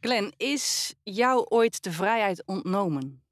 [0.00, 3.22] Glenn, is jou ooit de vrijheid ontnomen?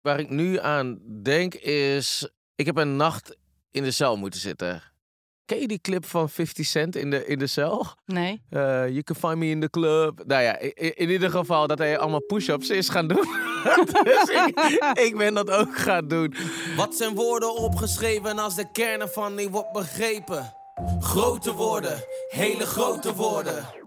[0.00, 3.36] Waar ik nu aan denk is, ik heb een nacht
[3.70, 4.82] in de cel moeten zitten.
[5.44, 7.86] Ken je die clip van 50 Cent in de, in de cel?
[8.06, 8.42] Nee.
[8.50, 10.22] Uh, you can find me in the club.
[10.26, 13.26] Nou ja, in, in ieder geval dat hij allemaal push-ups is gaan doen.
[14.04, 16.34] dus ik, ik, ben dat ook gaan doen.
[16.76, 20.54] Wat zijn woorden opgeschreven als de kern ervan niet wordt begrepen?
[21.00, 23.81] Grote woorden, hele grote woorden.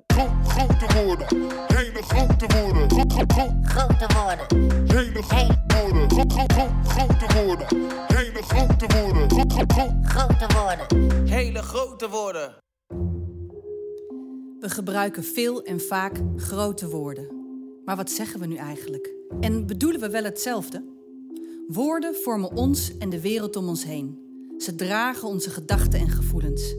[0.56, 1.28] Gro grote woorden,
[1.68, 2.90] hele grote woorden.
[2.90, 4.88] Gro gro Grote woorden.
[4.88, 6.10] hele grote woorden.
[6.10, 7.68] Gro gro grote woorden,
[8.08, 9.30] hele grote woorden.
[9.30, 11.28] Gro gro Grote woorden.
[11.28, 12.56] Hele grote woorden.
[14.60, 17.28] We gebruiken veel en vaak grote woorden.
[17.86, 19.14] Maar wat zeggen we nu eigenlijk?
[19.40, 20.84] En bedoelen we wel hetzelfde?
[21.68, 24.20] Woorden vormen ons en de wereld om ons heen.
[24.58, 26.76] Ze dragen onze gedachten en gevoelens.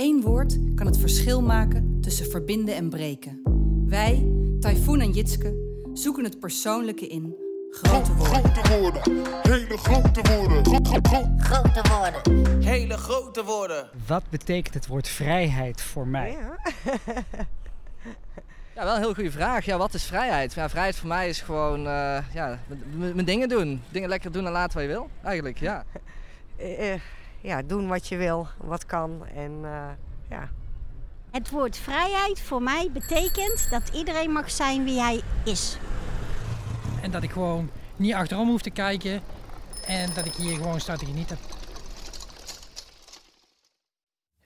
[0.00, 3.42] Eén woord kan het verschil maken tussen verbinden en breken.
[3.86, 4.26] Wij,
[4.60, 5.54] Typhoon en Jitske,
[5.94, 7.34] zoeken het persoonlijke in
[7.70, 8.54] grote woorden.
[8.54, 9.02] grote woorden,
[9.42, 10.64] hele grote woorden.
[10.64, 12.62] Gro gro Grote woorden.
[12.64, 13.88] Hele grote woorden.
[14.06, 16.36] Wat betekent het woord vrijheid voor mij?
[18.74, 19.64] Ja, wel een heel goede vraag.
[19.64, 20.52] Ja, wat is vrijheid?
[20.52, 22.58] Ja, vrijheid voor mij is gewoon eh, ja,
[22.94, 23.82] mijn dingen doen.
[23.88, 25.08] Dingen lekker doen en laten wat je wil.
[25.22, 25.84] Eigenlijk, ja.
[27.42, 29.26] Ja, doen wat je wil, wat kan.
[29.26, 29.88] En eh,
[30.30, 30.48] ja,
[31.30, 35.76] Het woord vrijheid voor mij betekent dat iedereen mag zijn wie hij is.
[37.02, 39.22] En dat ik gewoon niet achterom hoef te kijken.
[39.86, 41.38] En dat ik hier gewoon sta te genieten.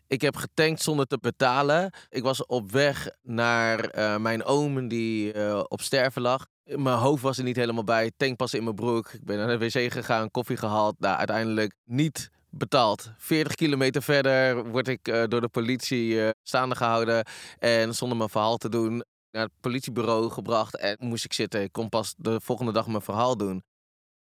[0.06, 1.92] Ik heb getankt zonder te betalen.
[2.08, 6.46] Ik was op weg naar eh, mijn oom die eh, op sterven lag.
[6.64, 8.12] Mijn hoofd was er niet helemaal bij.
[8.16, 9.12] Tankpas in mijn broek.
[9.12, 10.94] Ik ben naar de wc gegaan, koffie gehaald.
[10.98, 13.10] Nou, uiteindelijk niet betaald.
[13.18, 17.24] 40 kilometer verder word ik eh, door de politie eh, staande gehouden.
[17.58, 20.76] En zonder mijn verhaal te doen naar het politiebureau gebracht.
[20.76, 21.62] En moest ik zitten.
[21.62, 23.62] Ik kon pas de volgende dag mijn verhaal doen.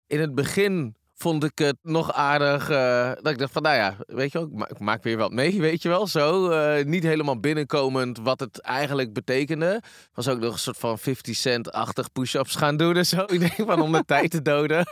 [0.07, 2.69] In het begin vond ik het nog aardig.
[2.69, 5.61] eh, dat ik dacht van, nou ja, weet je ik, ik maak weer wat mee,
[5.61, 6.49] weet je wel, zo.
[6.83, 9.81] Niet helemaal binnenkomend wat het eigenlijk betekende.
[10.13, 13.21] Was ook nog een soort van 50 cent-achtig push-ups gaan doen en zo.
[13.33, 14.85] Ik denk van, om de tijd te doden.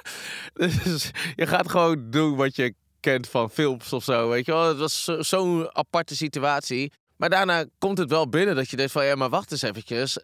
[0.83, 4.67] Dus je gaat gewoon doen wat je kent van films of zo, weet je wel.
[4.67, 6.91] Het was zo- zo'n aparte situatie.
[7.17, 10.17] Maar daarna komt het wel binnen dat je denkt van, ja, maar wacht eens eventjes.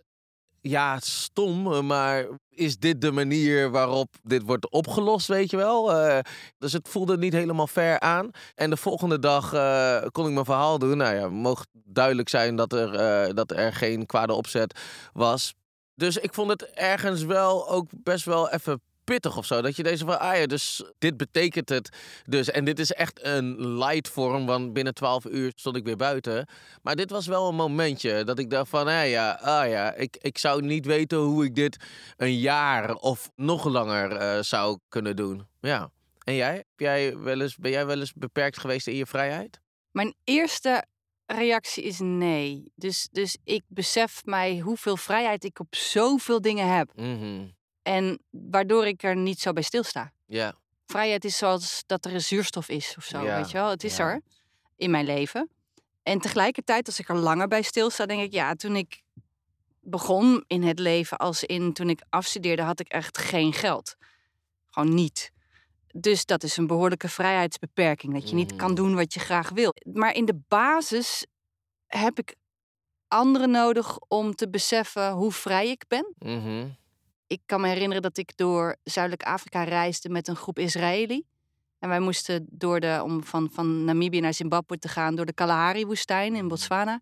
[0.61, 5.93] Ja, stom, maar is dit de manier waarop dit wordt opgelost, weet je wel?
[5.93, 6.19] Eh,
[6.57, 8.29] dus het voelde niet helemaal fair aan.
[8.55, 10.97] En de volgende dag eh, kon ik mijn verhaal doen.
[10.97, 14.79] Nou ja, mocht duidelijk zijn dat er, eh, dat er geen kwade opzet
[15.13, 15.53] was.
[15.95, 19.61] Dus ik vond het ergens wel ook best wel even pittig of zo.
[19.61, 21.89] Dat je deze van, ah ja, dus dit betekent het.
[22.25, 25.95] Dus, en dit is echt een light vorm, want binnen 12 uur stond ik weer
[25.95, 26.47] buiten.
[26.81, 30.17] Maar dit was wel een momentje dat ik dacht van, ah ja, ah ja ik,
[30.21, 31.77] ik zou niet weten hoe ik dit
[32.17, 35.47] een jaar of nog langer eh, zou kunnen doen.
[35.61, 35.91] Ja.
[36.23, 36.55] En jij?
[36.55, 39.59] Heb jij wel eens, ben jij wel eens beperkt geweest in je vrijheid?
[39.91, 40.85] Mijn eerste
[41.25, 42.71] reactie is nee.
[42.75, 46.91] Dus, dus ik besef mij hoeveel vrijheid ik op zoveel dingen heb.
[46.95, 47.45] Mhm.
[47.87, 50.11] En waardoor ik er niet zo bij stilsta.
[50.25, 50.53] Ja.
[50.85, 53.69] Vrijheid is zoals dat er een zuurstof is of zo, Ja, weet je wel.
[53.69, 54.03] Het is ja.
[54.09, 54.21] er
[54.75, 55.49] in mijn leven.
[56.03, 58.31] En tegelijkertijd, als ik er langer bij stilsta, denk ik...
[58.33, 59.01] ja, toen ik
[59.81, 61.73] begon in het leven als in...
[61.73, 63.95] toen ik afstudeerde, had ik echt geen geld.
[64.69, 65.31] Gewoon niet.
[65.93, 68.13] Dus dat is een behoorlijke vrijheidsbeperking.
[68.13, 68.75] Dat je niet kan Mhm.
[68.75, 69.73] doen wat je graag wil.
[69.93, 71.25] Maar in de basis
[71.87, 72.35] heb ik
[73.07, 76.67] anderen nodig om te beseffen hoe vrij ik ben Mhm.
[77.27, 81.23] Ik kan me herinneren dat ik door Zuidelijk Afrika reisde met een groep Israëli.
[81.79, 85.33] En wij moesten door de, om van, van Namibië naar Zimbabwe te gaan, door de
[85.33, 87.01] Kalahari-woestijn in Botswana.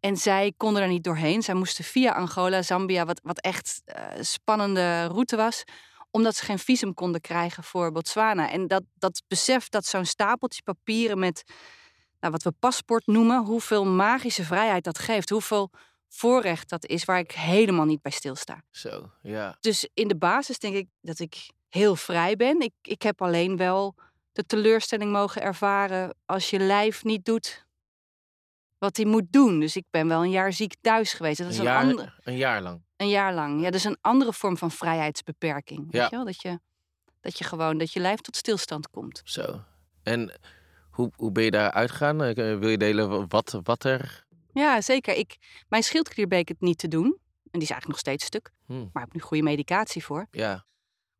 [0.00, 1.42] En zij konden er niet doorheen.
[1.42, 5.64] Zij moesten via Angola, Zambia, wat, wat echt eh, spannende route was,
[6.10, 8.50] omdat ze geen visum konden krijgen voor Botswana.
[8.50, 11.44] En dat, dat besef dat zo'n stapeltje papieren met
[12.20, 15.70] nou, wat we paspoort noemen, hoeveel magische vrijheid dat geeft, hoeveel
[16.16, 18.62] voorrecht dat is waar ik helemaal niet bij stilsta.
[18.70, 19.56] Zo, ja.
[19.60, 22.60] Dus in de basis denk ik dat ik heel vrij ben.
[22.60, 23.94] Ik, ik heb alleen wel
[24.32, 27.66] de teleurstelling mogen ervaren als je lijf niet doet
[28.78, 29.60] wat hij moet doen.
[29.60, 31.38] Dus ik ben wel een jaar ziek thuis geweest.
[31.38, 32.82] Dat is Een een, jaar, andere, een jaar lang.
[32.96, 33.58] een jaar lang.
[33.58, 35.82] Ja, dat is een andere vorm van vrijheidsbeperking.
[35.82, 36.04] Weet Ja.
[36.04, 36.24] je wel?
[36.24, 36.60] Dat je,
[37.20, 39.20] dat je gewoon, dat je lijf tot stilstand komt.
[39.24, 39.60] Zo.
[40.02, 40.32] En
[40.90, 42.22] hoe, hoe ben je daar uitgegaan?
[42.22, 44.23] Eh, Wil je delen wat, wat er...
[44.54, 45.14] Ja, zeker.
[45.16, 45.36] Ik,
[45.68, 47.04] mijn schildklier bleek het niet te doen.
[47.50, 48.50] En die is eigenlijk nog steeds stuk.
[48.66, 50.26] Hm, Maar ik heb nu goede medicatie voor.
[50.30, 50.64] ja,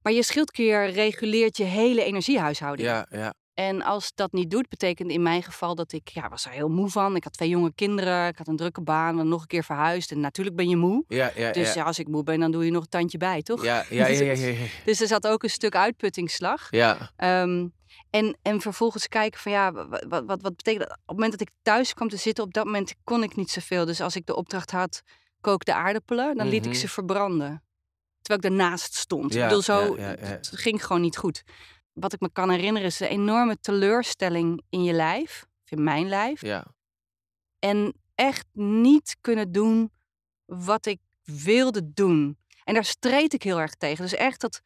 [0.03, 2.89] Maar je schildklier reguleert je hele energiehuishouding.
[2.89, 3.35] ja, ja.
[3.55, 6.69] En als dat niet doet, betekent in mijn geval dat ik ja, was er heel
[6.69, 7.17] moe van.
[7.17, 10.11] Ik had twee jonge kinderen, ik had een drukke baan, dan nog een keer verhuisd.
[10.11, 11.05] En natuurlijk ben je moe.
[11.09, 11.85] Ja, ja, Dus ja.
[11.85, 13.65] als ik moe ben, dan doe je nog een tandje bij, toch?
[13.65, 14.67] Ja, ja, ja, ja, ja, ja.
[14.85, 16.67] Dus er zat ook een stuk uitputtingsslag.
[16.71, 17.69] Ja, Ehm,
[18.15, 20.91] en, en vervolgens kijken van ja, wat, wat, wat, betekent dat?
[20.91, 23.51] Op het moment dat ik thuis kwam te zitten, op dat moment kon ik niet
[23.51, 23.85] zoveel.
[23.85, 25.03] Dus als ik de opdracht had,
[25.41, 26.81] kook de aardappelen, dan liet ik Mhm.
[26.81, 27.63] ze verbranden.
[28.23, 29.33] Terwijl ik ernaast stond.
[29.33, 30.27] Ja, ik bedoel, zo, ja, ja, ja.
[30.27, 31.43] het ging gewoon niet goed.
[31.93, 36.09] Wat ik me kan herinneren is de enorme teleurstelling in je lijf, of in mijn
[36.09, 36.41] lijf.
[36.41, 36.65] ja.
[37.59, 39.93] En echt niet kunnen doen
[40.45, 42.39] wat ik wilde doen.
[42.65, 44.05] En daar streed ik heel erg tegen.
[44.05, 44.61] Dus echt dat,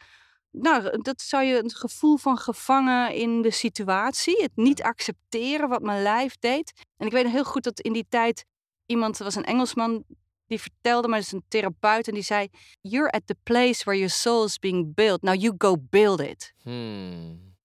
[0.60, 4.42] nou, dat zou je een gevoel van gevangen in de situatie.
[4.42, 6.72] Het niet accepteren wat mijn lijf deed.
[6.96, 8.44] En ik weet heel goed dat in die tijd
[8.86, 10.04] iemand, er was een Engelsman,
[10.46, 12.48] die vertelde dat is een therapeut, en die zei:
[12.80, 15.22] You're at the place where your soul is being built.
[15.22, 16.54] Now you go build it.
[16.62, 17.56] Hmm.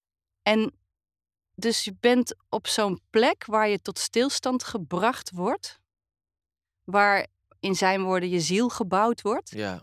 [0.42, 0.74] En
[1.56, 5.80] dus je bent op zo'n plek waar je tot stilstand gebracht wordt.
[6.84, 7.28] Waar
[7.60, 9.50] in zijn woorden je ziel gebouwd wordt.
[9.50, 9.81] Ja,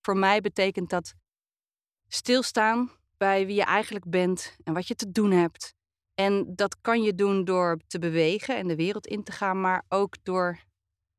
[0.00, 1.14] Voor mij betekent dat
[2.08, 5.74] stilstaan bij wie je eigenlijk bent en wat je te doen hebt.
[6.14, 9.84] En dat kan je doen door te bewegen en de wereld in te gaan, maar
[9.88, 10.58] ook door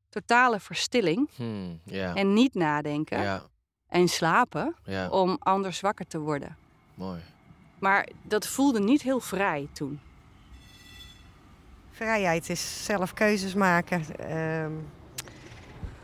[0.08, 1.80] totale verstilling hmm.
[1.84, 2.14] ja.
[2.14, 3.42] en niet nadenken Ja,
[3.86, 4.74] en slapen
[5.10, 6.56] om anders wakker te worden.
[6.94, 7.20] Mooi.
[7.78, 10.00] Maar dat voelde niet heel vrij toen.
[11.90, 14.16] Vrijheid is zelf keuzes maken.
[14.18, 14.72] Ehm,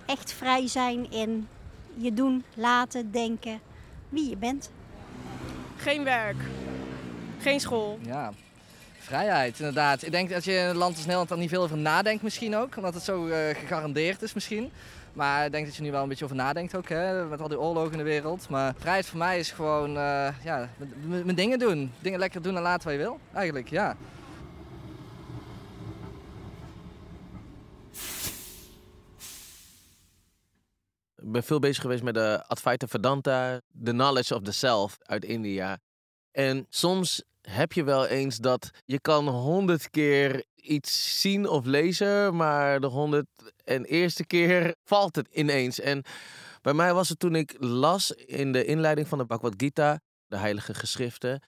[0.06, 1.48] Echt vrij zijn in
[1.96, 3.60] je doen, laten, denken,
[4.08, 4.70] wie je bent.
[5.76, 6.36] Geen werk.
[7.40, 7.98] Geen school.
[8.02, 8.32] Ja,
[8.98, 10.02] vrijheid inderdaad.
[10.02, 12.56] Ik denk dat je in een land als Nederland dan niet veel over nadenkt misschien
[12.56, 12.76] ook.
[12.76, 14.70] Omdat het zo eh, gegarandeerd is misschien.
[15.12, 17.48] Maar ik denk dat je nu wel een beetje over nadenkt ook, hè, met al
[17.48, 18.48] die oorlogen in de wereld.
[18.48, 20.68] Maar vrijheid voor mij is gewoon, eh, ja,
[21.04, 21.92] mijn dingen doen.
[22.00, 23.96] Dingen lekker doen en laten wat je wil, eigenlijk, ja.
[31.32, 35.78] Ben veel bezig geweest met de Advaita Vedanta, The Knowledge of the Self uit India.
[36.30, 42.36] En soms heb je wel eens dat je kan honderd keer iets zien of lezen,
[42.36, 43.26] maar de honderd
[43.64, 45.80] en eerste keer valt het ineens.
[45.80, 46.02] En
[46.62, 50.36] bij mij was het toen ik las in de inleiding van de Bhagavad Gita, de
[50.36, 51.42] heilige geschriften,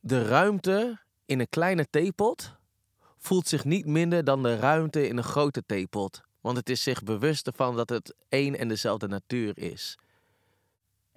[0.00, 2.56] de ruimte in een kleine theepot
[3.18, 6.20] voelt zich niet minder dan de ruimte in een grote theepot.
[6.40, 9.98] Want het is zich bewust ervan dat het één en dezelfde natuur is.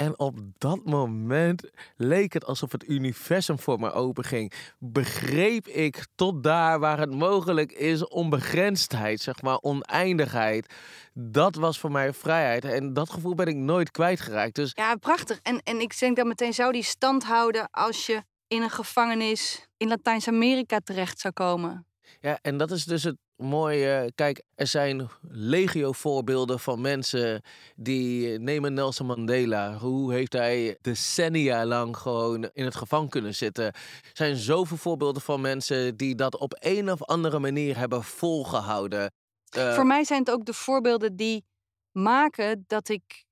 [0.01, 4.53] En op dat moment leek het alsof het universum voor me openging.
[4.79, 10.73] Begreep ik tot daar waar het mogelijk is onbegrensdheid, zeg maar, oneindigheid.
[11.13, 12.65] Dat was voor mij vrijheid.
[12.65, 14.55] En dat gevoel ben ik nooit kwijtgeraakt.
[14.55, 15.39] Dus Ja, prachtig.
[15.41, 19.67] En, en ik denk dat meteen zou die stand houden als je in een gevangenis
[19.77, 21.85] in Latijns-Amerika terecht zou komen.
[22.19, 24.11] Ja, en dat is dus het mooie.
[24.15, 27.41] Kijk, er zijn legio voorbeelden van mensen
[27.75, 29.77] die nemen Nelson Mandela.
[29.77, 33.65] Hoe heeft hij decennia lang gewoon in het gevangen kunnen zitten?
[33.65, 33.75] Er
[34.13, 39.11] zijn zoveel voorbeelden van mensen die dat op een of andere manier hebben volgehouden.
[39.49, 41.45] Eh, Voor mij zijn het ook de voorbeelden die
[41.91, 43.25] maken dat ik,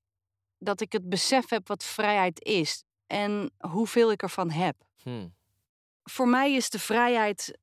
[0.57, 2.83] dat ik het besef heb wat vrijheid is.
[3.07, 4.75] En hoeveel ik ervan heb.
[5.03, 5.33] hmm,
[6.03, 7.57] Voor mij is de vrijheid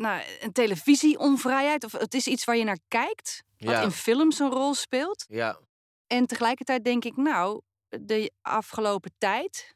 [0.00, 1.84] nou, een televisieonvrijheid.
[1.84, 3.42] Of het is iets waar je naar kijkt.
[3.58, 3.80] Wat Ja.
[3.82, 5.24] in films een rol speelt.
[5.28, 5.58] ja,
[6.06, 9.74] En tegelijkertijd denk ik, nou, de afgelopen tijd,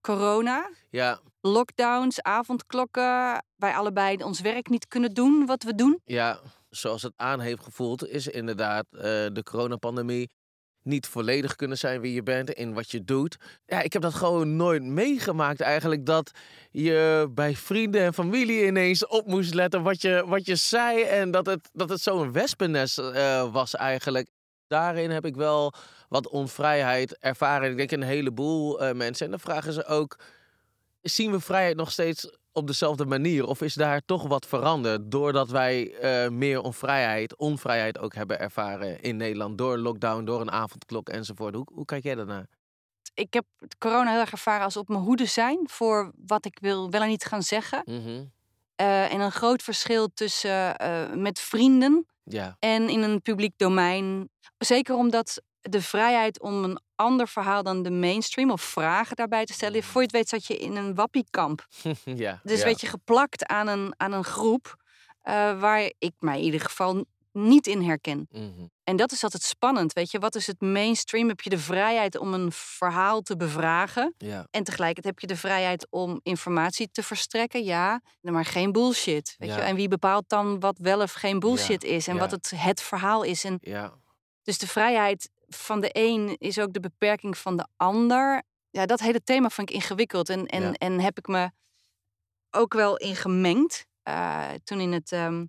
[0.00, 6.00] corona, ja, lockdowns, avondklokken, wij allebei ons werk niet kunnen doen wat we doen.
[6.04, 9.00] ja, zoals het aan heeft gevoeld, is inderdaad eh,
[9.32, 10.30] de coronapandemie
[10.88, 13.36] niet volledig kunnen zijn wie je bent in wat je doet.
[13.66, 16.06] Ja, ik heb dat gewoon nooit meegemaakt eigenlijk.
[16.06, 16.30] Dat
[16.70, 21.02] je bij vrienden en familie ineens op moest letten wat je, wat je zei.
[21.02, 24.28] En dat het, dat het zo'n wespennest eh, was eigenlijk.
[24.66, 25.72] Daarin heb ik wel
[26.08, 27.70] wat onvrijheid ervaren.
[27.70, 29.24] Ik denk een heleboel eh, mensen.
[29.24, 30.18] En dan vragen ze ook,
[31.02, 33.44] zien we vrijheid nog steeds op dezelfde manier?
[33.44, 39.00] Of is daar toch wat veranderd doordat wij eh, meer onvrijheid, onvrijheid ook hebben ervaren
[39.00, 39.58] in Nederland?
[39.58, 41.54] Door lockdown, door een avondklok enzovoort.
[41.54, 42.46] Hoe, hoe kijk jij daarnaar?
[43.14, 43.44] Ik heb
[43.78, 47.08] corona heel erg ervaren als op mijn hoede zijn voor wat ik wil wel en
[47.08, 47.82] niet gaan zeggen.
[47.84, 48.24] Mhm.
[48.74, 54.28] Eh, en een groot verschil tussen eh, met vrienden Ja, en in een publiek domein.
[54.58, 59.52] Zeker omdat de vrijheid om een ander verhaal dan de mainstream of vragen daarbij te
[59.52, 59.82] stellen.
[59.82, 61.66] Voor je het weet zat je in een wappiekamp.
[62.04, 62.40] ja.
[62.42, 62.64] Dus ja.
[62.64, 64.76] werd je geplakt aan een, aan een groep
[65.20, 68.26] eh, waar ik mij in ieder geval niet in herken.
[68.30, 68.66] Mhm.
[68.84, 70.18] En dat is altijd spannend, weet je.
[70.18, 71.28] Wat is het mainstream?
[71.28, 74.14] Heb je de vrijheid om een verhaal te bevragen?
[74.18, 74.46] Ja.
[74.50, 78.00] En tegelijkertijd heb je de vrijheid om informatie te verstrekken, ja.
[78.20, 79.56] Maar geen bullshit, weet Ja.
[79.56, 79.62] je.
[79.62, 82.08] En wie bepaalt dan wat wel of geen bullshit is?
[82.08, 83.44] En wat het, het verhaal is?
[83.44, 83.92] En Ja.
[84.42, 88.42] dus de vrijheid van de een is ook de beperking van de ander.
[88.70, 90.28] Ja, dat hele thema vind ik ingewikkeld.
[90.28, 90.72] En, en, Ja.
[90.72, 91.50] en heb ik me
[92.50, 93.86] ook wel in gemengd.
[94.02, 95.46] Eh, toen in het, ehm,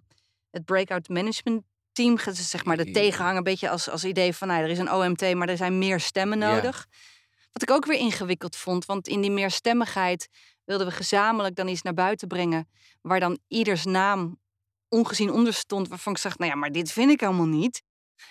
[0.52, 2.94] het breakout management team, ge- zeg maar de Ja.
[2.94, 5.78] tegenhanger, een beetje als, als idee van nou, er is een OMT, maar er zijn
[5.78, 6.54] meer stemmen Ja.
[6.54, 6.88] nodig.
[7.52, 10.28] Wat ik ook weer ingewikkeld vond, want in die meerstemmigheid
[10.66, 12.70] wilden we gezamenlijk dan iets naar buiten brengen,
[13.02, 14.40] waar dan ieders naam
[14.88, 17.82] ongezien onder stond, waarvan ik zag, nou ja, maar dit vind ik helemaal niet.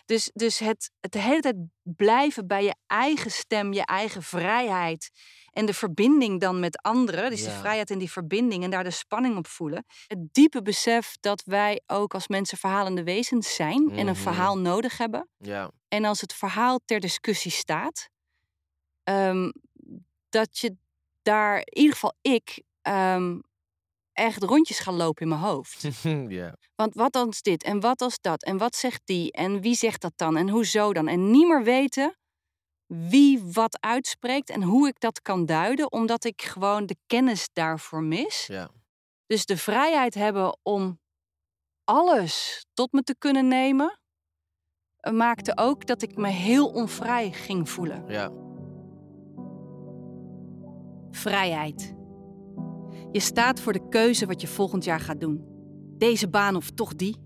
[0.05, 5.11] Dus, dus het, het de hele tijd blijven bij je eigen stem, je eigen vrijheid.
[5.53, 7.31] En de verbinding dan met anderen.
[7.31, 8.65] Dus de vrijheid en die verbinding.
[8.65, 9.85] En daar de spanning op voelen.
[10.07, 13.91] Het diepe besef dat wij ook als mensen verhalende wezens zijn.
[13.91, 14.15] En een Mhm.
[14.15, 15.29] verhaal nodig hebben.
[15.39, 15.71] Ja.
[15.89, 18.09] En als het verhaal ter discussie staat.
[19.05, 19.51] ehm,
[20.29, 20.77] dat je
[21.23, 23.39] daar, in ieder geval ik, ehm,
[24.19, 25.83] echt rondjes ga lopen in mijn hoofd.
[26.81, 30.01] Want wat als dit en wat als dat en wat zegt die en wie zegt
[30.01, 31.09] dat dan en hoezo dan?
[31.09, 32.17] En niet meer weten
[32.87, 38.03] wie wat uitspreekt en hoe ik dat kan duiden, omdat ik gewoon de kennis daarvoor
[38.03, 38.51] mis.
[39.27, 41.01] Dus de vrijheid hebben om
[41.85, 44.01] alles tot me te kunnen nemen,
[44.97, 48.05] eh, maakte ook dat ik me heel onvrij ging voelen.
[51.11, 51.98] Vrijheid.
[53.13, 55.45] Je staat voor de keuze wat je volgend jaar gaat doen.
[55.99, 57.17] Deze baan of toch die?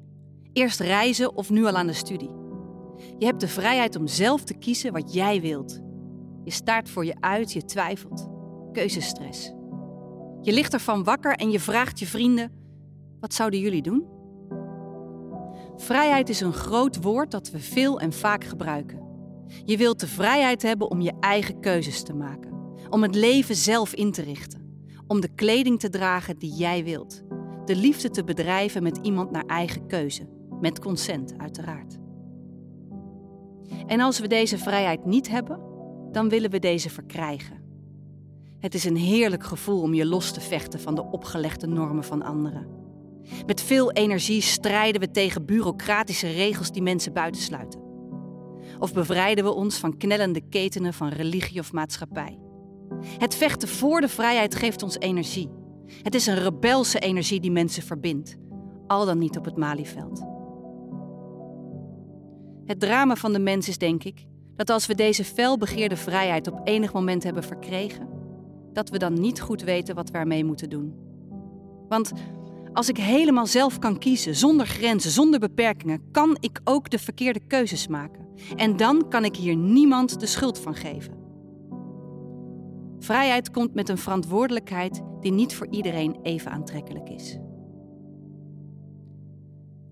[0.52, 2.30] Eerst reizen of nu al aan de studie?
[3.18, 5.80] Je hebt de vrijheid om zelf te kiezen wat jij wilt.
[6.44, 8.28] Je staart voor je uit, je twijfelt.
[8.72, 9.52] Keuzestress.
[10.40, 12.52] Je ligt ervan wakker en je vraagt je vrienden:
[13.20, 14.06] wat zouden jullie doen?
[15.76, 19.00] Vrijheid is een groot woord dat we veel en vaak gebruiken.
[19.64, 22.52] Je wilt de vrijheid hebben om je eigen keuzes te maken,
[22.90, 24.61] om het leven zelf in te richten,
[25.06, 27.22] om de kleding te dragen die jij wilt,
[27.64, 30.28] de liefde te bedrijven met iemand naar eigen keuze,
[30.60, 31.98] met consent uiteraard.
[33.86, 35.60] En als we deze vrijheid niet hebben,
[36.12, 37.60] dan willen we deze verkrijgen.
[38.58, 42.22] Het is een heerlijk gevoel om je los te vechten van de opgelegde normen van
[42.22, 42.66] anderen.
[43.46, 47.80] Met veel energie strijden we tegen bureaucratische regels die mensen buitensluiten.
[48.78, 52.41] Of bevrijden we ons van knellende ketenen van religie of maatschappij.
[53.18, 55.50] Het vechten voor de vrijheid geeft ons energie.
[56.02, 58.36] Het is een rebelse energie die mensen verbindt,
[58.86, 60.22] al dan niet op het Malieveld.
[62.64, 66.60] Het drama van de mens is, denk ik, dat als we deze felbegeerde vrijheid op
[66.64, 68.08] enig moment hebben verkregen,
[68.72, 70.94] dat we dan niet goed weten wat we ermee moeten doen.
[71.88, 72.12] Want
[72.72, 77.40] als ik helemaal zelf kan kiezen, zonder grenzen, zonder beperkingen, kan ik ook de verkeerde
[77.46, 78.26] keuzes maken.
[78.56, 81.21] En dan kan ik hier niemand de schuld van geven.
[83.02, 87.38] Vrijheid komt met een verantwoordelijkheid die niet voor iedereen even aantrekkelijk is.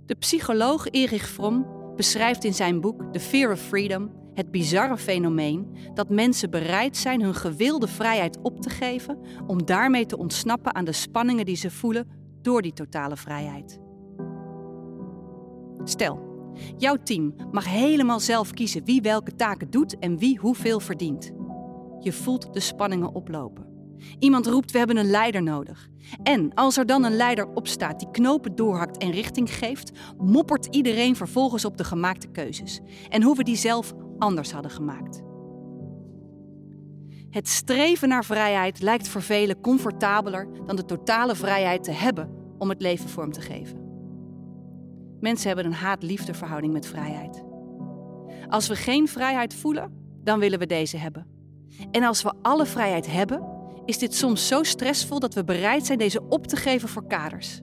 [0.06, 5.76] De psycholoog Erich Fromm beschrijft in zijn boek The Fear of Freedom het bizarre fenomeen
[5.94, 10.84] dat mensen bereid zijn hun gewilde vrijheid op te geven om daarmee te ontsnappen aan
[10.84, 12.08] de spanningen die ze voelen
[12.42, 13.80] door die totale vrijheid.
[15.84, 16.44] Stel,
[16.76, 21.32] jouw team mag helemaal zelf kiezen wie welke taken doet en wie hoeveel verdient.
[22.00, 23.66] Je voelt de spanningen oplopen.
[24.18, 25.88] Iemand roept: We hebben een leider nodig.
[26.22, 31.16] En als er dan een leider opstaat die knopen doorhakt en richting geeft, moppert iedereen
[31.16, 35.22] vervolgens op de gemaakte keuzes en hoe we die zelf anders hadden gemaakt.
[37.30, 42.68] Het streven naar vrijheid lijkt voor velen comfortabeler dan de totale vrijheid te hebben om
[42.68, 43.78] het leven vorm te geven.
[45.20, 47.42] Mensen hebben een haat-liefde verhouding met vrijheid.
[48.48, 49.92] Als we geen vrijheid voelen,
[50.24, 51.39] dan willen we deze hebben.
[51.90, 55.98] En als we alle vrijheid hebben, is dit soms zo stressvol dat we bereid zijn
[55.98, 57.60] deze op te geven voor kaders.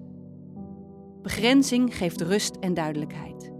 [1.22, 3.52] Begrenzing geeft rust en duidelijkheid.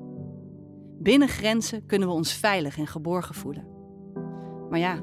[1.00, 3.68] Binnen grenzen kunnen we ons veilig en geborgen voelen.
[4.70, 5.00] Maar ja,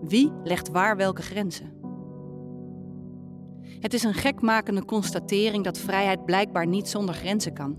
[0.00, 1.72] wie legt waar welke grenzen?
[3.80, 7.78] Het is een gekmakende constatering dat vrijheid blijkbaar niet zonder grenzen kan.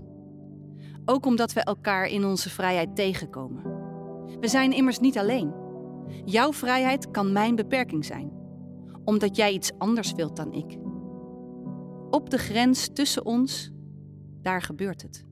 [1.04, 3.62] Ook omdat we elkaar in onze vrijheid tegenkomen.
[4.40, 5.65] We zijn immers niet alleen.
[6.24, 8.32] Jouw vrijheid kan mijn beperking zijn,
[9.04, 10.78] omdat jij iets anders wilt dan ik.
[12.10, 13.70] Op de grens tussen ons,
[14.42, 15.24] daar gebeurt het.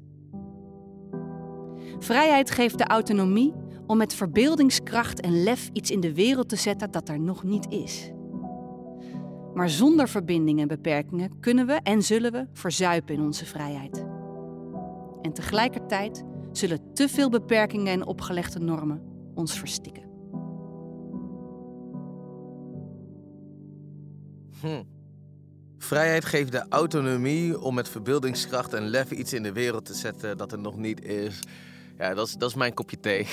[1.98, 3.52] Vrijheid geeft de autonomie
[3.86, 7.66] om met verbeeldingskracht en lef iets in de wereld te zetten dat er nog niet
[7.70, 8.12] is.
[9.54, 14.06] Maar zonder verbindingen en beperkingen kunnen we en zullen we verzuipen in onze vrijheid.
[15.22, 19.02] En tegelijkertijd zullen te veel beperkingen en opgelegde normen
[19.34, 20.13] ons verstikken.
[24.64, 24.82] Hm.
[25.78, 30.36] Vrijheid geeft de autonomie om met verbeeldingskracht en lef iets in de wereld te zetten
[30.36, 31.38] dat er nog niet is.
[31.98, 33.26] Ja, dat is, dat is mijn kopje thee.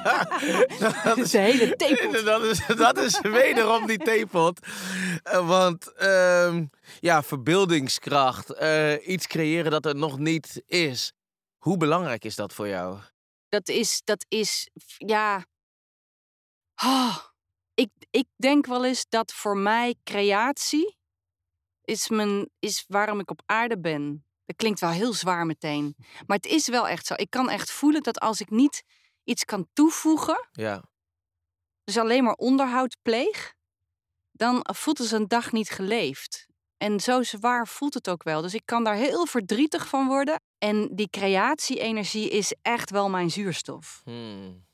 [1.04, 2.24] dat is een hele theepot.
[2.24, 4.66] Dat is, dat is wederom die theepot.
[5.22, 6.64] Eh, Want ehm,
[7.00, 11.12] ja, verbeeldingskracht, eh, iets creëren dat er nog niet is.
[11.58, 12.98] Hoe belangrijk is dat voor jou?
[13.48, 15.44] Dat is, dat is, ja.
[16.74, 17.16] Ah,
[17.80, 20.96] ik, ik denk wel eens dat voor mij creatie
[21.84, 24.24] is, mijn, is waarom ik op aarde ben.
[24.44, 25.94] Dat klinkt wel heel zwaar meteen.
[26.26, 27.14] Maar het is wel echt zo.
[27.16, 28.84] Ik kan echt voelen dat als ik niet
[29.24, 30.82] iets kan toevoegen, Ja,
[31.84, 33.54] dus alleen maar onderhoud pleeg,
[34.32, 36.46] dan voelt het een dag niet geleefd.
[36.76, 38.42] En zo zwaar voelt het ook wel.
[38.42, 40.40] Dus ik kan daar heel verdrietig van worden.
[40.58, 44.00] En die creatie-energie is echt wel mijn zuurstof.
[44.04, 44.68] Hmm.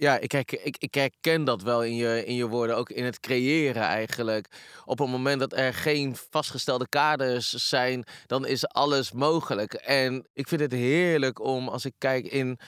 [0.00, 3.04] Ja, ik, herken, ik, ik herken dat wel in je, in je woorden, ook in
[3.04, 4.46] het creëren eigenlijk.
[4.84, 9.72] Op het moment dat er geen vastgestelde kaders zijn, dan is alles mogelijk.
[9.74, 12.58] En ik vind het heerlijk om, als ik kijk in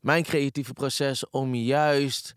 [0.00, 2.32] mijn creatieve proces, om juist,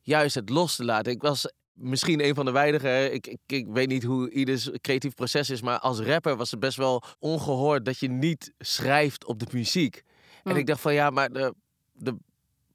[0.00, 1.12] juist het los te laten.
[1.12, 5.14] Ik was misschien een van de weinigen, ik, ik, ik weet niet hoe ieders creatief
[5.14, 9.38] proces is, maar als rapper was het best wel ongehoord dat je niet schrijft op
[9.38, 9.96] de muziek.
[9.96, 10.56] En Hmm.
[10.60, 11.54] ik dacht van ja, maar de,
[11.92, 12.16] de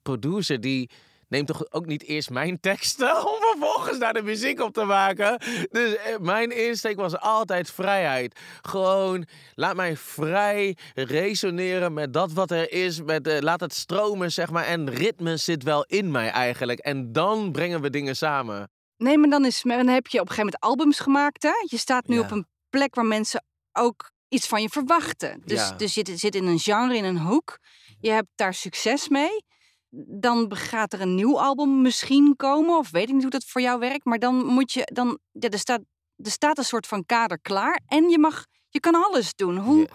[0.09, 0.89] producer die
[1.27, 5.41] neemt toch ook niet eerst mijn teksten om vervolgens daar de muziek op te maken.
[5.71, 8.39] Dus eh, mijn insteek was altijd vrijheid.
[8.61, 9.25] Gewoon
[9.55, 13.01] laat mij vrij resoneren met dat wat er is.
[13.01, 14.65] Met, eh, laat het stromen, zeg maar.
[14.65, 16.79] En ritme zit wel in mij eigenlijk.
[16.79, 18.69] En dan brengen we dingen samen.
[18.97, 21.43] Nee, maar dan, is, dan heb je op een gegeven moment albums gemaakt.
[21.43, 21.51] Hè?
[21.65, 22.21] Je staat nu Ja.
[22.21, 25.41] op een plek waar mensen ook iets van je verwachten.
[25.45, 25.75] Dus, Ja.
[25.75, 27.59] dus je zit in een genre, in een hoek.
[27.99, 29.43] Je hebt daar succes mee.
[29.91, 32.77] Dan gaat er een nieuw album misschien komen.
[32.77, 34.05] Of weet ik niet hoe dat voor jou werkt.
[34.05, 34.89] Maar dan moet je.
[34.93, 35.81] Dan, ja, er, staat,
[36.15, 37.81] er staat een soort van kader klaar.
[37.85, 38.45] En je mag.
[38.69, 39.57] Je kan alles doen.
[39.57, 39.87] Hoe,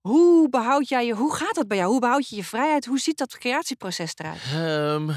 [0.00, 1.14] hoe behoud jij je.
[1.14, 1.90] Hoe gaat dat bij jou?
[1.90, 2.86] Hoe behoud je je vrijheid?
[2.86, 4.40] Hoe ziet dat creatieproces eruit?
[4.52, 5.10] Ehm,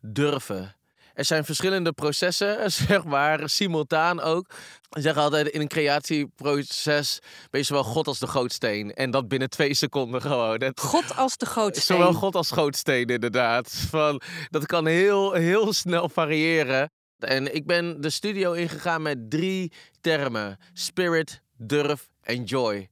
[0.00, 0.76] durven.
[1.14, 4.46] Er zijn verschillende processen, zeg maar, simultaan ook.
[4.90, 7.18] Ik zeg altijd, in een creatieproces
[7.50, 8.94] ben je zowel God als de gootsteen.
[8.94, 10.72] En dat binnen twee seconden gewoon.
[10.74, 11.96] God als de gootsteen.
[11.96, 13.70] Zowel God als gootsteen, inderdaad.
[13.70, 16.90] Van, dat kan heel, heel snel variëren.
[17.18, 20.58] En ik ben de studio ingegaan met drie termen.
[20.72, 22.88] Spirit, durf en joy.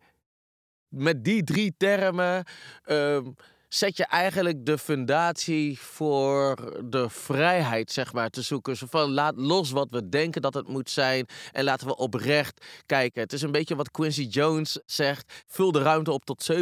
[0.88, 2.44] Met die drie termen
[2.82, 3.24] ehm,
[3.74, 8.76] zet je eigenlijk de fundatie voor de vrijheid, zeg maar, te zoeken.
[8.76, 12.66] Zo van, laat los wat we denken dat het moet zijn en laten we oprecht
[12.86, 13.22] kijken.
[13.22, 15.42] Het is een beetje wat Quincy Jones zegt.
[15.46, 16.54] Vul de ruimte op tot 70%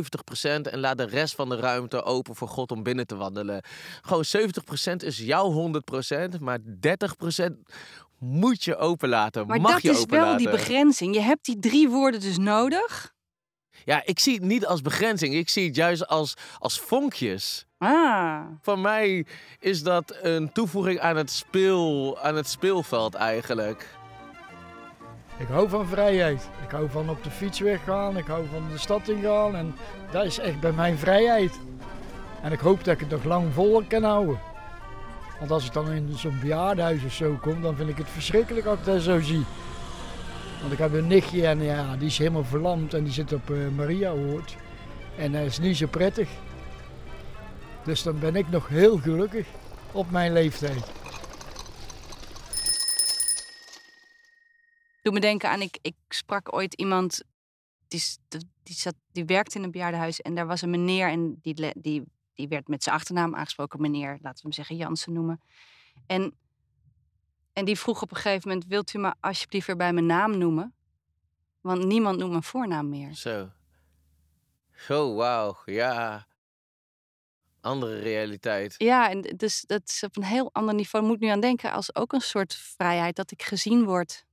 [0.42, 3.64] en laat de rest van de ruimte open voor God om binnen te wandelen.
[4.02, 4.24] Gewoon
[4.92, 5.72] 70% is jouw
[6.36, 6.64] 100%, maar 30%
[8.18, 9.46] moet je openlaten.
[9.46, 11.14] Maar mag dat je is wel die begrenzing.
[11.14, 13.12] Je hebt die drie woorden dus nodig.
[13.84, 15.34] Ja, ik zie het niet als begrenzing.
[15.34, 17.66] Ik zie het juist als, als vonkjes.
[17.78, 18.40] Ah.
[18.62, 19.26] Voor mij
[19.58, 23.98] is dat een toevoeging aan het, speel, aan het speelveld eigenlijk.
[25.38, 26.48] Ik hou van vrijheid.
[26.64, 28.16] Ik hou van op de fiets weggaan.
[28.16, 29.56] Ik hou van de stad ingaan.
[29.56, 29.74] En
[30.10, 31.58] dat is echt bij mij vrijheid.
[32.42, 34.40] En ik hoop dat ik het nog lang vol kan houden.
[35.38, 38.66] Want als ik dan in zo'n bejaardenhuis of zo kom, dan vind ik het verschrikkelijk
[38.66, 39.44] als ik dat zo zie.
[40.60, 43.50] Want ik heb een nichtje en ja, die is helemaal verlamd en die zit op
[43.50, 44.56] eh Mariahoort.
[45.16, 46.30] En dat is niet zo prettig.
[47.84, 49.46] Dus dan ben ik nog heel gelukkig
[49.92, 50.92] op mijn leeftijd.
[55.02, 57.22] Doe me denken aan, ik, ik sprak ooit iemand,
[57.88, 58.02] die,
[58.62, 62.02] die, zat, die werkte in een bejaardenhuis en daar was een meneer en die, die,
[62.34, 65.40] die werd met zijn achternaam aangesproken, meneer, laten we hem zeggen Jansen noemen.
[66.06, 66.34] En,
[67.52, 70.38] en die vroeg op een gegeven moment, wilt u me alsjeblieft weer bij mijn naam
[70.38, 70.74] noemen?
[71.60, 73.14] Want niemand noemt mijn voornaam meer.
[73.14, 73.50] Zo.
[74.74, 75.56] Zo, wauw.
[75.64, 76.26] Ja.
[77.60, 78.74] Andere realiteit.
[78.78, 81.04] Ja, en dus dat is op een heel ander niveau.
[81.04, 84.24] Ik moet nu aan denken als ook een soort vrijheid dat ik gezien word.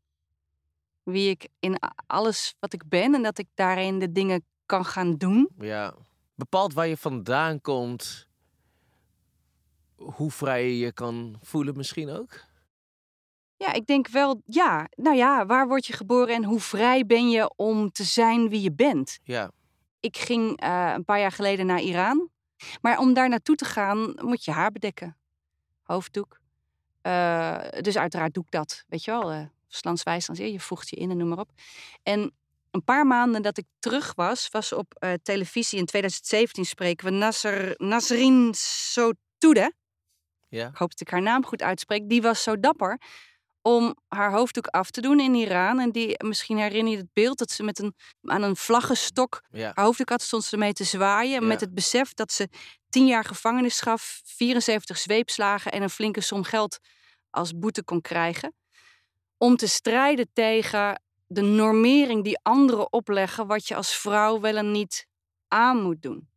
[1.04, 5.16] Wie ik in alles wat ik ben en dat ik daarin de dingen kan gaan
[5.16, 5.50] doen.
[5.60, 5.94] Ja.
[6.36, 8.28] Bepaalt waar je vandaan komt.
[9.96, 12.46] Hoe vrij je je kan voelen misschien ook.
[13.58, 17.30] Ja, ik denk wel, ja, nou ja, waar word je geboren en hoe vrij ben
[17.30, 19.20] je om te zijn wie je bent?
[19.24, 19.52] Ja.
[20.00, 22.30] Ik ging eh, een paar jaar geleden naar Iran.
[22.82, 25.18] Maar om daar naartoe te gaan, moet je haar bedekken.
[25.84, 26.40] Hoofddoek.
[27.02, 28.84] Eh, dus uiteraard doe ik dat.
[28.88, 31.52] Weet je wel, uh, verstandswijs, dan zie je, voegt je in en noem maar op.
[32.04, 32.34] En
[32.72, 37.12] een paar maanden dat ik terug was, was op eh, televisie in 2017 spreken we
[37.12, 39.70] Nasser, Nasrin Sotoudeh.
[40.48, 40.68] Ja.
[40.68, 42.10] Ik hoop dat ik haar naam goed uitspreek.
[42.10, 43.00] Die was zo dapper
[43.68, 45.80] om haar hoofddoek af te doen in Iran.
[45.80, 49.72] En die, misschien herinner je het beeld dat ze met een, aan een vlaggenstok Ja.
[49.74, 51.48] haar hoofddoek had, stond ze mee te zwaaien.
[51.48, 52.50] Met het besef dat ze
[52.90, 56.78] 10 jaar gevangenisstraf, 74 zweepslagen en een flinke som geld
[57.30, 58.54] als boete kon krijgen.
[59.38, 64.72] Om te strijden tegen de normering die anderen opleggen, wat je als vrouw wel en
[64.72, 65.08] niet
[65.48, 66.30] aan moet doen.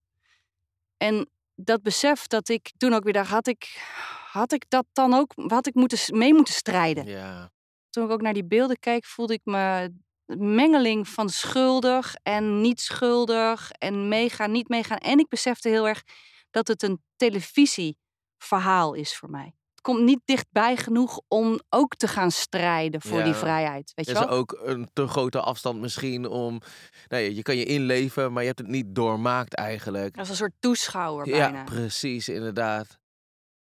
[0.97, 1.31] En
[1.65, 3.83] dat besef dat ik toen ook weer dacht, had ik,
[4.31, 7.07] had ik dat dan ook, had ik moeten, mee moeten strijden?
[7.07, 7.51] Ja.
[7.91, 9.93] Toen ik ook naar die beelden keek, voelde ik me
[10.27, 14.99] een mengeling van schuldig en niet schuldig en meegaan, niet meegaan.
[14.99, 16.03] En ik besefte heel erg
[16.51, 19.55] dat het een televisieverhaal is voor mij.
[19.81, 23.39] Komt niet dichtbij genoeg om ook te gaan strijden voor die Ja.
[23.39, 23.93] vrijheid.
[23.95, 24.37] Weet je Er is wel?
[24.37, 26.61] ook een te grote afstand misschien om...
[27.09, 30.19] Nou ja, je kan je inleven, maar je hebt het niet doormaakt eigenlijk.
[30.19, 31.65] Als een soort toeschouwer Ja, bijna.
[31.65, 32.99] precies, inderdaad.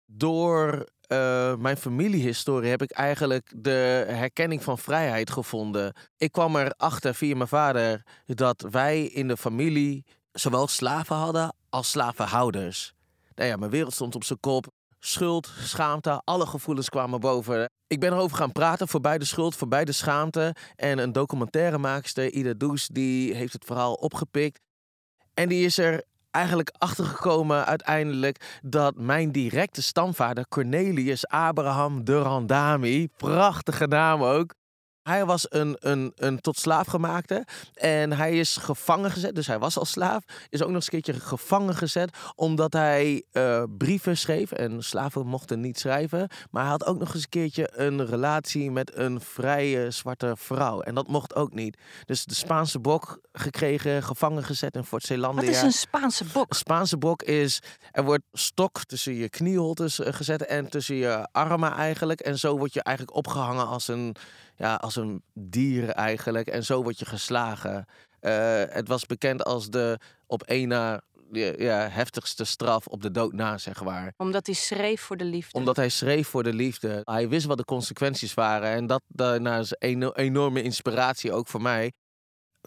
[0.06, 5.93] Door eh, mijn familiehistorie heb ik eigenlijk de herkenning van vrijheid gevonden.
[6.17, 11.89] Ik kwam erachter via mijn vader dat wij in de familie zowel slaven hadden als
[11.89, 12.93] slavenhouders.
[13.36, 14.67] Nou ja, mijn wereld stond op zijn kop.
[15.08, 17.70] Schuld, schaamte, alle gevoelens kwamen boven.
[17.88, 20.56] Ik ben erover gaan praten, voorbij de schuld, voorbij de schaamte.
[20.76, 24.60] En een documentairemaakster, Ida Does, die heeft het verhaal opgepikt.
[25.34, 33.08] En die is er eigenlijk achtergekomen uiteindelijk dat mijn directe stamvader Cornelius Abraham de Randami,
[33.17, 34.54] prachtige naam ook.
[35.08, 39.60] Hij was een, een, een tot slaaf gemaakte en hij is gevangen gezet, dus hij
[39.60, 40.24] was al slaaf.
[40.50, 45.28] Is ook nog eens een keertje gevangen gezet omdat hij eh, brieven schreef en slaven
[45.28, 46.30] mochten niet schrijven.
[46.52, 50.82] Maar hij had ook nog eens een keertje een relatie met een vrije zwarte vrouw
[50.82, 51.78] en dat mocht ook niet.
[52.06, 55.46] Dus de Spaanse bok gekregen, gevangen gezet in Fort Zeelandia.
[55.46, 56.54] Wat is een Spaanse bok?
[56.54, 61.72] Spaanse bok is, er wordt stok tussen je knieholtes eh, gezet en tussen je armen
[61.72, 62.20] eigenlijk.
[62.20, 64.15] En zo word je eigenlijk opgehangen als een,
[64.58, 66.48] ja, als een dier eigenlijk.
[66.48, 67.86] En zo word je geslagen.
[68.20, 73.34] Eh, het was bekend als de op één na ja, heftigste straf op de dood
[73.34, 74.13] na, zeg maar.
[74.17, 75.58] Omdat hij schreef voor de liefde.
[75.58, 77.02] Omdat hij schreef voor de liefde.
[77.04, 78.70] Hij wist wat de consequenties waren.
[78.70, 81.91] En dat daarna is een enorme inspiratie ook voor mij.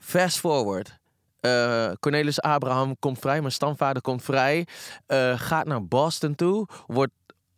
[0.02, 0.98] Fast forward.
[1.40, 4.66] Eh, Cornelis Abraham komt vrij, mijn stamvader komt vrij,
[5.06, 7.12] eh, gaat naar Boston toe, wordt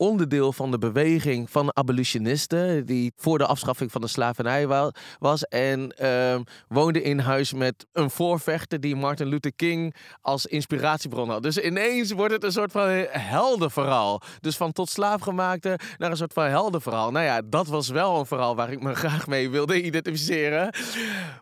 [0.06, 5.42] onderdeel van de beweging van abolitionisten die voor de afschaffing van de slavernij wa- was
[5.44, 11.42] en ehm, woonde in huis met een voorvechter die Martin Luther King als inspiratiebron had.
[11.42, 14.20] Dus ineens wordt het een soort van heldenverhaal.
[14.40, 17.10] Dus van tot slaafgemaakte naar een soort van heldenverhaal.
[17.10, 20.74] Nou ja, dat was wel een verhaal waar ik me graag mee wilde identificeren.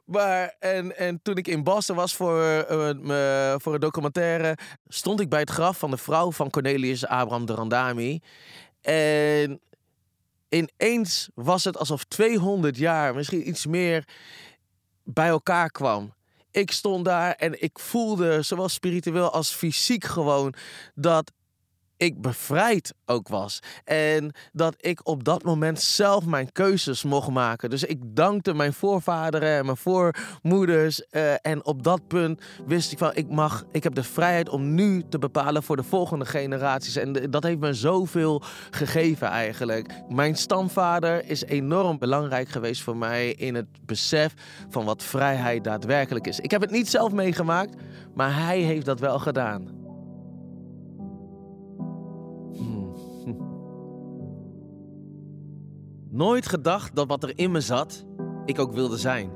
[0.05, 2.37] Maar en, en toen ik in Boston was voor,
[3.01, 7.47] me- voor een documentaire, stond ik bij het graf van de vrouw van Cornelius Abraham
[7.47, 8.21] de Randami.
[8.81, 9.61] En
[10.49, 14.05] ineens was het alsof 200 jaar, misschien iets meer,
[15.05, 16.15] bij elkaar kwam.
[16.51, 20.55] Ik stond daar en ik voelde, zowel spiritueel als fysiek gewoon,
[20.95, 21.33] dat
[22.01, 23.59] ik bevrijd ook was.
[23.85, 27.71] En dat ik op dat moment zelf mijn keuzes mocht maken.
[27.71, 31.07] Dus ik dankte mijn voorvaderen en mijn voormoeders.
[31.07, 34.75] eh, en op dat punt wist ik van, ik mag, ik heb de vrijheid om
[34.75, 36.97] nu te bepalen voor de volgende generaties.
[36.97, 39.93] En dat heeft me zoveel gegeven eigenlijk.
[40.09, 44.35] Mijn stamvader is enorm belangrijk geweest voor mij in het besef
[44.69, 46.41] van wat vrijheid daadwerkelijk is.
[46.41, 47.75] Ik heb het niet zelf meegemaakt,
[48.15, 49.80] maar hij heeft dat wel gedaan.
[56.11, 58.05] Nooit gedacht dat wat er in me zat,
[58.45, 59.31] ik ook wilde zijn.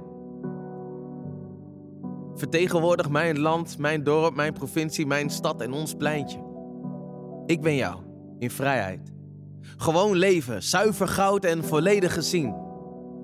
[2.34, 6.42] Vertegenwoordig mijn land, mijn dorp, mijn provincie, mijn stad en ons pleintje.
[7.46, 8.00] Ik ben jou,
[8.38, 9.12] in vrijheid.
[9.76, 12.54] Gewoon leven, zuiver goud en volledig gezien.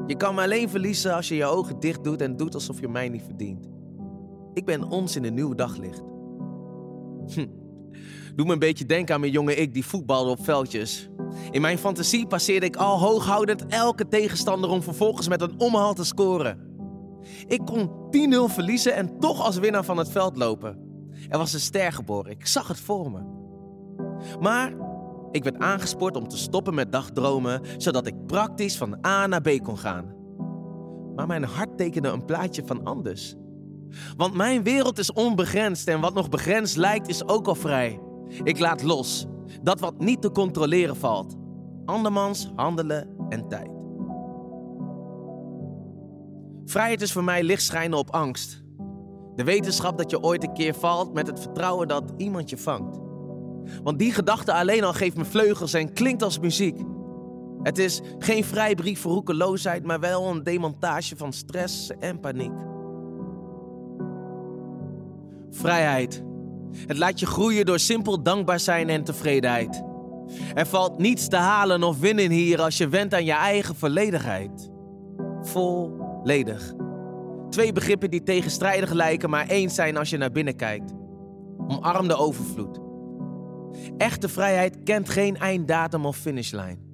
[0.06, 2.88] Je kan me alleen verliezen als je je ogen dicht doet en doet alsof je
[2.88, 3.68] mij niet verdient.
[4.54, 6.02] Ik ben ons in een nieuw daglicht.
[7.34, 7.46] Hm.
[8.34, 11.08] Doe me een beetje denken aan mijn jonge ik die voetbalde op veldjes.
[11.50, 16.04] In mijn fantasie passeerde ik al hooghoudend elke tegenstander om vervolgens met een omhaal te
[16.04, 16.68] scoren.
[17.46, 17.90] Ik kon
[18.50, 20.78] 10-0 verliezen en toch als winnaar van het veld lopen.
[21.28, 23.20] Er was een ster geboren, ik zag het voor me.
[24.40, 24.74] Maar
[25.30, 29.62] ik werd aangespoord om te stoppen met dagdromen, zodat ik praktisch van A naar B
[29.62, 30.14] kon gaan.
[31.14, 33.36] Maar mijn hart tekende een plaatje van anders.
[34.16, 38.00] Want mijn wereld is onbegrensd en wat nog begrensd lijkt is ook al vrij.
[38.42, 39.26] Ik laat los
[39.62, 41.36] dat wat niet te controleren valt.
[41.84, 43.70] Andermans handelen en tijd.
[46.64, 48.62] Vrijheid is voor mij licht schijnen op angst.
[49.34, 52.98] De wetenschap dat je ooit een keer valt met het vertrouwen dat iemand je vangt.
[53.82, 56.80] Want die gedachte alleen al geeft me vleugels en klinkt als muziek.
[57.62, 62.69] Het is geen vrijbrief voor roekeloosheid, maar wel een demontage van stress en paniek.
[65.60, 66.22] Vrijheid.
[66.86, 69.82] Het laat je groeien door simpel dankbaar zijn en tevredenheid.
[70.54, 74.70] Er valt niets te halen of winnen hier als je went aan je eigen volledigheid.
[75.40, 76.72] Volledig.
[77.50, 80.92] Twee begrippen die tegenstrijdig lijken, maar eens zijn als je naar binnen kijkt.
[81.68, 82.80] Omarm de overvloed.
[83.96, 86.88] Echte vrijheid kent geen einddatum of finishlijn.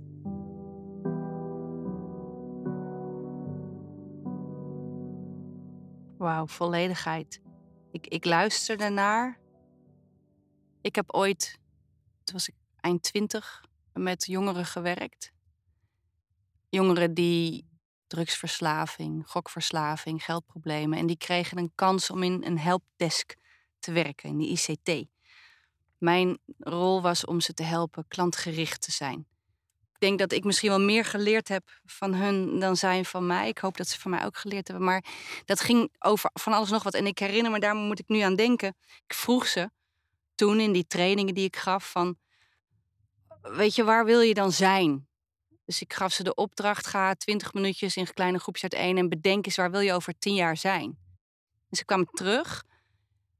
[6.18, 7.40] Wauw, volledigheid.
[7.90, 9.38] Ik, ik luister ernaar.
[10.80, 11.58] Ik heb ooit,
[12.24, 15.32] toen was ik eind twintig, met jongeren gewerkt.
[16.68, 17.68] Jongeren die
[18.06, 20.98] drugsverslaving, gokverslaving, geldproblemen.
[20.98, 23.36] En die kregen een kans om in een helpdesk
[23.78, 25.08] te werken, in de ICT.
[25.98, 29.26] Mijn rol was om ze te helpen klantgericht te zijn.
[29.98, 33.48] Denk dat ik misschien wel meer geleerd heb van hun dan zij van mij.
[33.48, 34.86] Ik hoop dat ze van mij ook geleerd hebben.
[34.86, 35.04] Maar
[35.44, 36.94] dat ging over van alles nog wat.
[36.94, 38.76] En ik herinner me, daar moet ik nu aan denken.
[39.06, 39.70] Ik vroeg ze
[40.34, 42.16] toen in die trainingen die ik gaf van...
[43.40, 45.08] Weet je, waar wil je dan zijn?
[45.64, 48.98] Dus ik gaf ze de opdracht, ga twintig minuutjes in kleine groepjes uiteen...
[48.98, 50.98] en bedenk eens, waar wil je over tien jaar zijn?
[51.70, 52.64] En ze kwamen terug,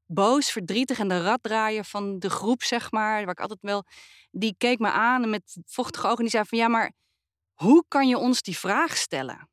[0.07, 3.21] boos, verdrietig en de raddraaier van de groep, zeg maar...
[3.21, 3.85] waar ik altijd wel...
[4.31, 6.57] die keek me aan met vochtige ogen en die zei van...
[6.57, 6.91] ja, maar
[7.53, 9.49] hoe kan je ons die vraag stellen?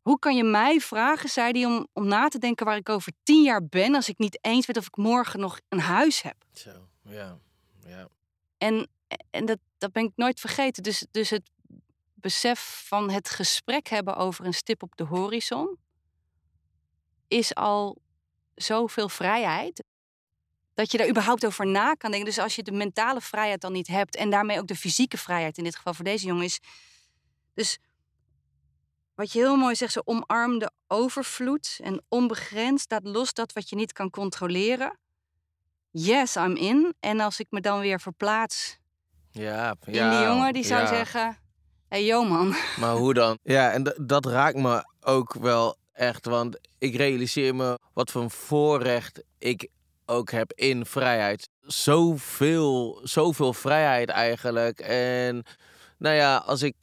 [0.00, 3.12] Hoe kan je mij vragen, zei hij, om, om na te denken waar ik over
[3.22, 3.94] tien jaar ben...
[3.94, 6.36] als ik niet eens weet of ik morgen nog een huis heb?
[6.52, 7.38] Zo, ja,
[7.86, 8.08] ja.
[8.58, 8.88] En,
[9.30, 10.82] en dat, dat ben ik nooit vergeten.
[10.82, 11.50] Dus, dus het
[12.14, 15.78] besef van het gesprek hebben over een stip op de horizon
[17.28, 17.98] is al
[18.56, 19.84] zoveel vrijheid.
[20.74, 22.28] Dat je daar überhaupt over na kan denken.
[22.28, 25.58] Dus als je de mentale vrijheid dan niet hebt en daarmee ook de fysieke vrijheid,
[25.58, 26.60] in dit geval voor deze jongen, is.
[27.54, 27.78] Dus
[29.14, 32.90] wat je heel mooi zegt, zo omarm de overvloed en onbegrensd.
[32.90, 34.98] Laat los dat wat je niet kan controleren.
[35.90, 36.94] Yes, I'm in.
[37.00, 38.78] En als ik me dan weer verplaats
[39.30, 40.86] Ja, in ja, die jongen, die zou ja.
[40.86, 41.36] zeggen: Hé,
[41.88, 42.54] hey, yo man.
[42.80, 43.38] Maar hoe dan?
[43.42, 46.26] Ja, en dat raakt me ook wel echt.
[46.26, 49.68] Want ik realiseer me wat voor een voorrecht ik
[50.06, 51.48] ook heb in vrijheid.
[51.60, 54.80] Zoveel, zoveel vrijheid eigenlijk.
[54.80, 55.42] En
[55.98, 56.74] nou ja, als ik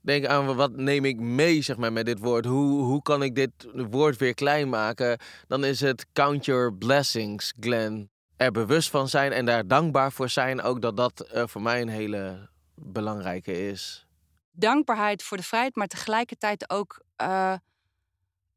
[0.00, 2.44] denk aan wat neem ik mee zeg maar, met dit woord.
[2.44, 5.18] Hoe, hoe kan ik dit woord weer klein maken?
[5.46, 8.10] Dan is het count your blessings, Glenn.
[8.36, 10.62] Er bewust van zijn en daar dankbaar voor zijn.
[10.62, 14.06] Ook dat dat eh, voor mij een hele belangrijke is.
[14.50, 17.54] dankbaarheid voor de vrijheid, maar tegelijkertijd ook eh,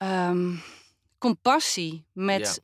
[0.05, 0.55] ehm,
[1.17, 2.61] compassie met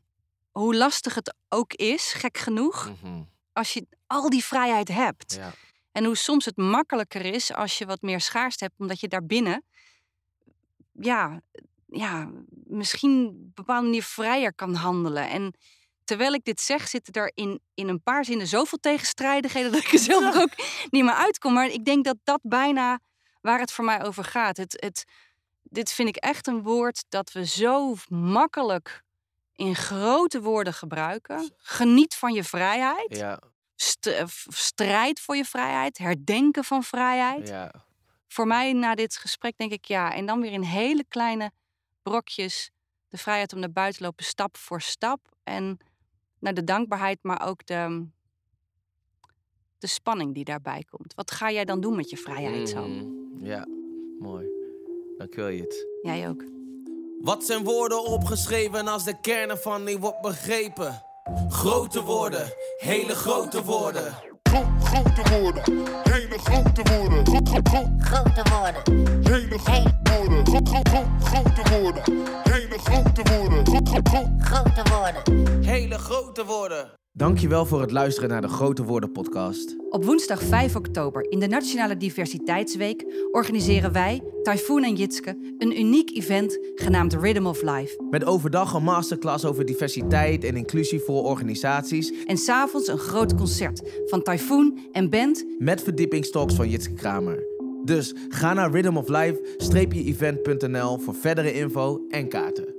[0.52, 3.22] hoe lastig het ook is, gek genoeg, Mhm.
[3.54, 5.34] als je al die vrijheid hebt.
[5.34, 5.54] Ja.
[5.92, 9.64] En hoe soms het makkelijker is als je wat meer schaarste hebt, omdat je daarbinnen,
[10.92, 11.42] ja,
[11.86, 12.30] ja,
[12.68, 15.30] misschien op een bepaalde manier vrijer kan handelen.
[15.30, 15.54] En
[16.04, 19.92] terwijl ik dit zeg, zitten er in, in een paar zinnen zoveel tegenstrijdigheden dat ik
[19.92, 20.54] er zelf ook
[20.90, 21.54] niet meer uitkom.
[21.54, 23.00] Maar ik denk dat dat bijna
[23.42, 24.58] waar het voor mij over gaat.
[24.58, 25.04] Het, het,
[25.72, 29.04] dit vind ik echt een woord dat we zo makkelijk
[29.56, 31.52] in grote woorden gebruiken.
[31.58, 33.18] Geniet van je vrijheid.
[33.18, 33.40] Ja,
[33.76, 35.98] St- eh, strijd voor je vrijheid.
[35.98, 37.48] Herdenken van vrijheid.
[37.48, 37.72] ja.
[38.28, 40.14] Voor mij na dit gesprek denk ik ja.
[40.14, 41.52] En dan weer in hele kleine
[42.04, 42.72] brokjes
[43.08, 45.20] de vrijheid om naar buiten te lopen, stap voor stap.
[45.44, 45.78] En
[46.40, 48.08] naar de dankbaarheid, maar ook de,
[49.78, 51.14] de spanning die daarbij komt.
[51.14, 52.88] Wat ga jij dan doen met je vrijheid zo?
[52.88, 53.46] Mhm.
[53.46, 53.66] Ja,
[54.20, 54.46] mooi.
[55.18, 55.86] Dankjewel, Jit.
[56.02, 56.44] Jij ook.
[57.22, 61.04] Wat zijn woorden opgeschreven als de kern ervan niet wordt begrepen?
[61.50, 64.14] Grote woorden, hele grote woorden.
[64.44, 65.64] Gro grote woorden,
[66.04, 67.26] hele grote woorden.
[67.26, 69.24] Gro gro gro Grote woorden.
[69.32, 70.46] hele grote woorden.
[70.46, 72.04] Gro gro gro grote woorden,
[72.44, 73.66] hele grote woorden.
[73.66, 75.64] Gro gro gro Grote woorden.
[75.64, 77.01] Hele grote woorden.
[77.14, 79.76] Dankjewel voor het luisteren naar de Grote Woorden podcast.
[79.90, 86.16] Op woensdag 5 oktober in de Nationale Diversiteitsweek organiseren wij, Typhoon en Jitske, een uniek
[86.16, 88.04] event genaamd Rhythm of Life.
[88.10, 92.26] Met overdag een masterclass over diversiteit en inclusie voor organisaties.
[92.26, 97.44] En s'avonds een groot concert van Typhoon en band Met verdiepingstalks van Jitske Kramer.
[97.86, 102.76] Dus ga naar rhythmoflife-event.nl voor verdere info en kaarten.